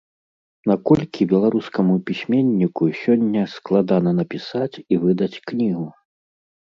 Наколькі 0.69 1.27
беларускаму 1.33 1.93
пісьменніку 2.07 2.83
сёння 3.01 3.43
складана 3.55 4.15
напісаць 4.21 4.75
і 4.83 4.95
выдаць 5.05 5.35
кнігу? 5.53 5.85